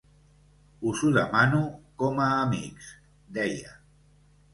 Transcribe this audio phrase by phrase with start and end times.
[0.91, 1.59] Us ho demano
[2.03, 2.89] com a amics,
[3.37, 3.75] deia.